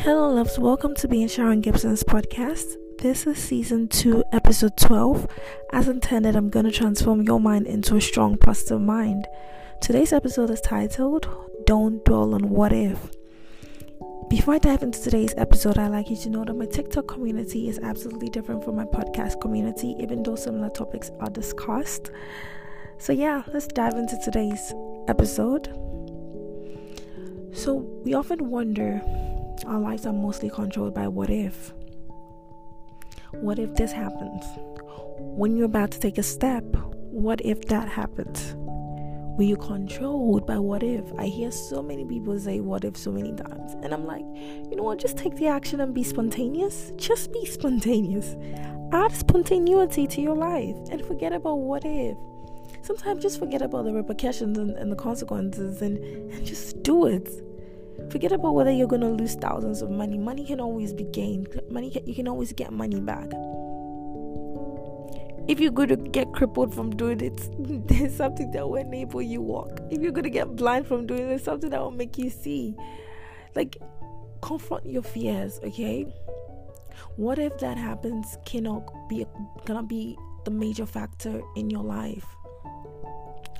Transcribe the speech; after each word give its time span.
Hello, 0.00 0.30
loves. 0.30 0.58
Welcome 0.58 0.94
to 0.96 1.08
being 1.08 1.26
Sharon 1.26 1.62
Gibson's 1.62 2.04
podcast. 2.04 2.76
This 2.98 3.26
is 3.26 3.38
season 3.38 3.88
2, 3.88 4.24
episode 4.30 4.76
12. 4.76 5.26
As 5.72 5.88
intended, 5.88 6.36
I'm 6.36 6.50
going 6.50 6.66
to 6.66 6.70
transform 6.70 7.22
your 7.22 7.40
mind 7.40 7.66
into 7.66 7.96
a 7.96 8.00
strong, 8.00 8.36
positive 8.36 8.80
mind. 8.80 9.26
Today's 9.80 10.12
episode 10.12 10.50
is 10.50 10.60
titled 10.60 11.26
Don't 11.64 12.04
Dwell 12.04 12.34
on 12.34 12.50
What 12.50 12.74
If. 12.74 13.10
Before 14.28 14.54
I 14.54 14.58
dive 14.58 14.82
into 14.82 15.00
today's 15.00 15.34
episode, 15.38 15.78
I'd 15.78 15.88
like 15.88 16.10
you 16.10 16.16
to 16.18 16.30
know 16.30 16.44
that 16.44 16.54
my 16.54 16.66
TikTok 16.66 17.08
community 17.08 17.68
is 17.68 17.80
absolutely 17.82 18.28
different 18.28 18.64
from 18.64 18.76
my 18.76 18.84
podcast 18.84 19.40
community, 19.40 19.96
even 19.98 20.22
though 20.22 20.36
similar 20.36 20.68
topics 20.68 21.10
are 21.20 21.30
discussed. 21.30 22.10
So, 22.98 23.14
yeah, 23.14 23.44
let's 23.52 23.66
dive 23.66 23.94
into 23.94 24.18
today's 24.22 24.74
episode. 25.08 25.68
So, 27.52 27.76
we 28.04 28.12
often 28.12 28.50
wonder 28.50 29.00
our 29.66 29.80
lives 29.80 30.06
are 30.06 30.12
mostly 30.12 30.50
controlled 30.50 30.94
by 30.94 31.08
what 31.08 31.30
if. 31.30 31.72
What 33.32 33.58
if 33.58 33.74
this 33.74 33.92
happens? 33.92 34.44
When 35.18 35.56
you're 35.56 35.66
about 35.66 35.90
to 35.92 36.00
take 36.00 36.18
a 36.18 36.22
step, 36.22 36.64
what 37.10 37.40
if 37.44 37.66
that 37.66 37.88
happens? 37.88 38.54
Were 39.36 39.44
you 39.44 39.56
controlled 39.56 40.46
by 40.46 40.58
what 40.58 40.82
if? 40.82 41.04
I 41.18 41.26
hear 41.26 41.50
so 41.50 41.82
many 41.82 42.06
people 42.06 42.38
say 42.38 42.60
what 42.60 42.84
if 42.84 42.96
so 42.96 43.12
many 43.12 43.34
times. 43.34 43.74
And 43.82 43.92
I'm 43.92 44.06
like, 44.06 44.24
you 44.24 44.76
know 44.76 44.82
what? 44.82 44.98
Just 44.98 45.18
take 45.18 45.36
the 45.36 45.46
action 45.46 45.80
and 45.80 45.92
be 45.94 46.02
spontaneous. 46.02 46.92
Just 46.96 47.32
be 47.32 47.44
spontaneous. 47.44 48.36
Add 48.92 49.12
spontaneity 49.12 50.06
to 50.06 50.22
your 50.22 50.36
life 50.36 50.76
and 50.90 51.04
forget 51.04 51.32
about 51.34 51.56
what 51.56 51.82
if. 51.84 52.16
Sometimes 52.80 53.22
just 53.22 53.38
forget 53.38 53.60
about 53.60 53.84
the 53.84 53.92
repercussions 53.92 54.56
and, 54.56 54.70
and 54.70 54.90
the 54.90 54.96
consequences 54.96 55.82
and, 55.82 55.98
and 56.32 56.46
just 56.46 56.82
do 56.82 57.06
it. 57.06 57.28
Forget 58.10 58.32
about 58.32 58.54
whether 58.54 58.70
you're 58.70 58.86
going 58.86 59.02
to 59.02 59.08
lose 59.08 59.34
thousands 59.34 59.82
of 59.82 59.90
money. 59.90 60.18
Money 60.18 60.44
can 60.44 60.60
always 60.60 60.92
be 60.92 61.04
gained. 61.04 61.48
Money 61.70 61.90
can, 61.90 62.06
you 62.06 62.14
can 62.14 62.28
always 62.28 62.52
get 62.52 62.72
money 62.72 63.00
back. 63.00 63.26
If 65.48 65.60
you're 65.60 65.72
going 65.72 65.88
to 65.88 65.96
get 65.96 66.32
crippled 66.32 66.74
from 66.74 66.90
doing 66.90 67.20
it, 67.20 67.40
there's 67.88 68.16
something 68.16 68.50
that 68.52 68.68
will 68.68 68.76
enable 68.76 69.22
you 69.22 69.40
walk. 69.40 69.80
If 69.90 70.00
you're 70.00 70.12
going 70.12 70.24
to 70.24 70.30
get 70.30 70.56
blind 70.56 70.86
from 70.86 71.06
doing 71.06 71.30
it, 71.30 71.44
something 71.44 71.70
that 71.70 71.80
will 71.80 71.90
make 71.90 72.18
you 72.18 72.30
see. 72.30 72.74
Like 73.54 73.76
confront 74.42 74.86
your 74.86 75.02
fears, 75.02 75.60
okay? 75.64 76.06
What 77.16 77.38
if 77.38 77.58
that 77.58 77.78
happens 77.78 78.36
cannot 78.44 79.08
be 79.08 79.26
cannot 79.64 79.88
be 79.88 80.18
the 80.44 80.50
major 80.50 80.86
factor 80.86 81.40
in 81.56 81.70
your 81.70 81.82
life? 81.82 82.26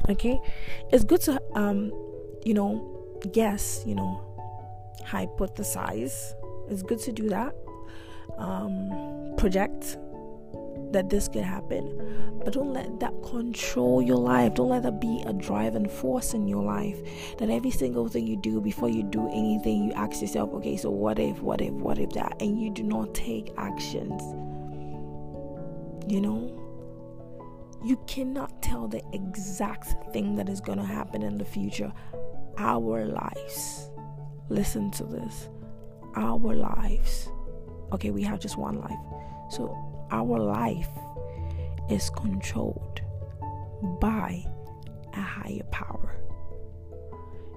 Okay? 0.08 0.40
It's 0.92 1.04
good 1.04 1.20
to 1.22 1.40
um 1.54 1.92
you 2.44 2.54
know 2.54 2.96
guess, 3.32 3.82
you 3.86 3.94
know, 3.94 4.25
hypothesize. 5.02 6.34
It's 6.68 6.82
good 6.82 7.00
to 7.00 7.12
do 7.12 7.28
that. 7.28 7.54
Um, 8.38 9.34
project 9.36 9.98
that 10.92 11.10
this 11.10 11.28
could 11.28 11.42
happen, 11.42 12.40
but 12.44 12.52
don't 12.52 12.72
let 12.72 13.00
that 13.00 13.12
control 13.22 14.00
your 14.00 14.16
life. 14.16 14.54
Don't 14.54 14.68
let 14.68 14.82
that 14.84 15.00
be 15.00 15.22
a 15.26 15.32
driving 15.32 15.88
force 15.88 16.34
in 16.34 16.46
your 16.46 16.62
life. 16.62 16.98
That 17.38 17.50
every 17.50 17.70
single 17.70 18.08
thing 18.08 18.26
you 18.26 18.36
do 18.36 18.60
before 18.60 18.88
you 18.88 19.02
do 19.02 19.28
anything, 19.28 19.84
you 19.84 19.92
ask 19.92 20.20
yourself, 20.20 20.52
okay, 20.54 20.76
so 20.76 20.90
what 20.90 21.18
if, 21.18 21.40
what 21.40 21.60
if, 21.60 21.72
what 21.72 21.98
if 21.98 22.10
that, 22.10 22.40
and 22.40 22.60
you 22.60 22.70
do 22.70 22.82
not 22.82 23.14
take 23.14 23.52
actions. 23.56 24.22
You 26.08 26.20
know, 26.20 26.66
you 27.84 27.98
cannot 28.06 28.62
tell 28.62 28.86
the 28.88 29.02
exact 29.12 30.12
thing 30.12 30.36
that 30.36 30.48
is 30.48 30.60
going 30.60 30.78
to 30.78 30.84
happen 30.84 31.22
in 31.22 31.36
the 31.36 31.44
future. 31.44 31.92
Our 32.58 33.06
lives 33.06 33.90
listen 34.48 34.90
to 34.92 35.04
this. 35.04 35.48
Our 36.14 36.54
lives. 36.54 37.28
Okay 37.92 38.10
we 38.10 38.22
have 38.22 38.40
just 38.40 38.56
one 38.56 38.80
life. 38.80 38.98
So 39.50 39.76
our 40.10 40.38
life 40.38 40.88
is 41.90 42.10
controlled 42.10 43.00
by 44.00 44.44
a 45.14 45.20
higher 45.20 45.64
power. 45.70 46.16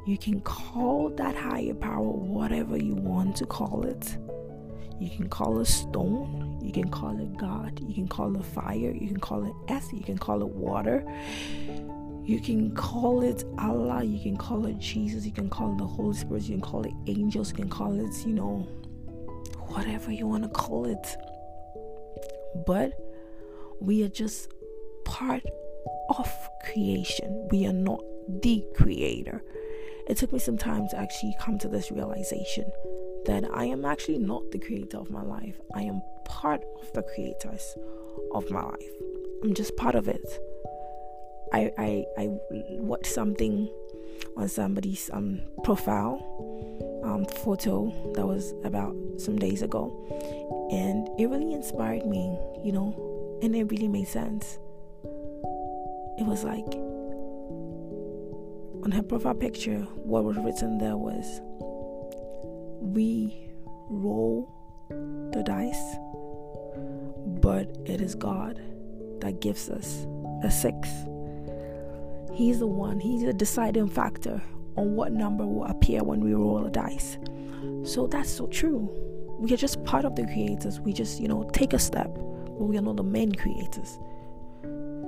You 0.06 0.18
can 0.18 0.42
call 0.42 1.10
that 1.10 1.36
higher 1.36 1.74
power 1.74 2.02
whatever 2.02 2.78
you 2.78 2.96
want 2.96 3.36
to 3.38 3.46
call 3.46 3.86
it. 3.86 4.18
You 5.00 5.10
can 5.10 5.30
call 5.30 5.60
it 5.62 5.66
stone 5.66 6.50
you 6.62 6.72
can 6.72 6.90
call 6.90 7.18
it 7.20 7.38
god 7.38 7.80
you 7.80 7.94
can 7.94 8.08
call 8.08 8.36
it 8.36 8.46
fire 8.46 8.92
you 8.92 9.08
can 9.08 9.20
call 9.20 9.44
it 9.46 9.74
earth 9.74 9.90
you 9.94 10.04
can 10.04 10.18
call 10.18 10.42
it 10.42 10.50
water 10.50 11.04
you 12.30 12.40
can 12.40 12.76
call 12.76 13.24
it 13.24 13.44
Allah, 13.58 14.04
you 14.04 14.20
can 14.22 14.38
call 14.38 14.68
it 14.68 14.78
Jesus, 14.78 15.26
you 15.26 15.32
can 15.32 15.50
call 15.50 15.74
it 15.74 15.80
the 15.80 15.88
Holy 15.88 16.16
Spirit, 16.16 16.44
you 16.44 16.54
can 16.54 16.62
call 16.62 16.84
it 16.84 16.94
angels, 17.08 17.50
you 17.50 17.56
can 17.56 17.70
call 17.70 18.00
it, 18.00 18.14
you 18.24 18.34
know, 18.34 18.68
whatever 19.70 20.12
you 20.12 20.28
want 20.28 20.44
to 20.44 20.50
call 20.50 20.86
it. 20.86 21.18
But 22.68 22.94
we 23.82 24.04
are 24.04 24.10
just 24.10 24.54
part 25.06 25.44
of 26.10 26.32
creation. 26.72 27.48
We 27.50 27.66
are 27.66 27.74
not 27.74 28.04
the 28.44 28.64
creator. 28.76 29.42
It 30.08 30.18
took 30.18 30.32
me 30.32 30.38
some 30.38 30.58
time 30.58 30.88
to 30.90 30.98
actually 30.98 31.36
come 31.42 31.58
to 31.58 31.68
this 31.68 31.90
realization 31.92 32.72
that 33.26 33.44
I 33.52 33.66
am 33.66 33.86
actually 33.86 34.20
not 34.20 34.52
the 34.52 34.60
creator 34.60 34.98
of 34.98 35.10
my 35.10 35.24
life. 35.24 35.60
I 35.74 35.82
am 35.82 36.04
part 36.26 36.62
of 36.80 36.94
the 36.94 37.02
creators 37.02 37.76
of 38.36 38.52
my 38.52 38.62
life. 38.62 38.92
I'm 39.44 39.56
just 39.56 39.76
part 39.78 39.96
of 39.96 40.08
it. 40.08 40.40
I, 41.52 41.72
I, 41.78 42.06
I 42.18 42.28
watched 42.80 43.12
something 43.12 43.70
on 44.38 44.48
somebody's 44.48 45.10
um, 45.14 45.42
profile 45.64 46.24
um, 47.04 47.26
photo 47.26 47.92
that 48.14 48.26
was 48.26 48.54
about 48.64 48.96
some 49.18 49.38
days 49.38 49.62
ago, 49.62 49.92
and 50.72 51.10
it 51.20 51.28
really 51.28 51.54
inspired 51.54 52.06
me, 52.06 52.38
you 52.64 52.72
know, 52.72 53.40
and 53.42 53.56
it 53.56 53.66
really 53.66 53.88
made 53.88 54.08
sense. 54.08 54.60
It 56.20 56.26
was 56.26 56.44
like 56.44 56.66
on 58.84 58.92
her 58.92 59.04
profile 59.04 59.34
picture, 59.34 59.80
what 59.96 60.24
was 60.24 60.38
written 60.38 60.78
there 60.78 60.96
was, 60.96 61.42
We 62.82 63.50
roll 63.90 64.50
the 64.90 65.44
dice, 65.44 65.98
but 67.42 67.68
it 67.86 68.00
is 68.02 68.16
God 68.16 68.62
that 69.20 69.42
gives 69.42 69.70
us 69.70 70.06
a 70.44 70.50
six 70.50 70.79
He's 72.40 72.60
the 72.60 72.68
one, 72.68 73.02
he's 73.02 73.24
the 73.24 73.34
deciding 73.34 73.90
factor 73.90 74.42
on 74.78 74.96
what 74.96 75.12
number 75.12 75.46
will 75.46 75.66
appear 75.66 76.06
when 76.06 76.22
we 76.22 76.34
roll 76.34 76.66
a 76.66 76.72
dice. 76.72 77.18
So 77.84 78.08
that's 78.08 78.30
so 78.30 78.48
true. 78.48 78.90
We 79.38 79.54
are 79.54 79.58
just 79.58 79.84
part 79.84 80.06
of 80.06 80.16
the 80.16 80.24
creators. 80.24 80.80
We 80.80 80.94
just, 80.94 81.20
you 81.20 81.28
know, 81.28 81.50
take 81.52 81.74
a 81.74 81.80
step, 81.80 82.08
but 82.16 82.64
we 82.64 82.78
are 82.78 82.82
not 82.82 82.96
the 82.96 83.04
main 83.04 83.34
creators. 83.34 84.00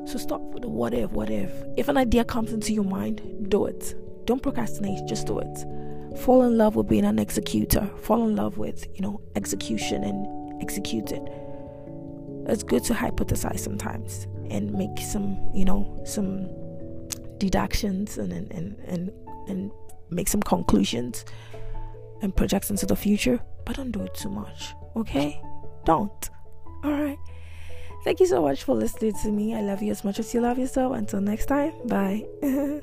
So 0.03 0.18
stop 0.18 0.42
with 0.42 0.64
the 0.64 0.68
what 0.68 0.94
if, 0.94 1.12
what 1.12 1.30
if. 1.30 1.53
If 1.78 1.88
an 1.88 1.96
idea 1.96 2.25
comes 2.25 2.52
into 2.52 2.74
your 2.74 2.84
mind, 2.84 3.22
do 3.48 3.66
it. 3.66 3.96
Don't 4.25 4.44
procrastinate, 4.44 5.08
just 5.08 5.25
do 5.25 5.40
it. 5.40 6.19
Fall 6.19 6.44
in 6.44 6.58
love 6.58 6.75
with 6.75 6.90
being 6.90 7.06
an 7.06 7.18
executor. 7.18 7.90
Fall 8.02 8.28
in 8.28 8.36
love 8.36 8.58
with, 8.58 8.86
you 8.94 9.00
know, 9.00 9.22
execution 9.38 10.03
and 10.03 10.62
execute 10.62 11.13
it. 11.13 11.24
It's 12.48 12.63
good 12.63 12.84
to 12.84 12.94
hypothesize 12.94 13.59
sometimes 13.59 14.28
and 14.50 14.74
make 14.74 15.00
some, 15.00 15.40
you 15.53 15.63
know, 15.63 16.02
some 16.03 16.50
deductions 17.41 18.18
and 18.18 18.31
and, 18.31 18.52
and, 18.52 18.79
and, 18.88 19.12
and 19.47 19.72
make 20.12 20.28
some 20.28 20.44
conclusions 20.44 21.25
and 22.22 22.35
projects 22.35 22.69
into 22.69 22.85
the 22.85 22.96
future, 22.96 23.40
but 23.66 23.75
don't 23.75 23.91
do 23.91 24.02
it 24.03 24.13
too 24.13 24.29
much. 24.29 24.74
Okay? 24.96 25.41
Don't. 25.85 26.30
Alright. 26.85 27.18
Thank 28.03 28.19
you 28.19 28.28
so 28.28 28.41
much 28.41 28.63
for 28.63 28.75
listening 28.75 29.13
to 29.24 29.31
me. 29.31 29.56
I 29.56 29.62
love 29.62 29.81
you 29.81 29.91
as 29.91 30.03
much 30.03 30.19
as 30.19 30.34
you 30.34 30.41
love 30.41 30.59
yourself. 30.59 30.96
Until 30.96 31.22
next 31.22 31.47
time, 31.47 31.74
bye. 31.88 32.25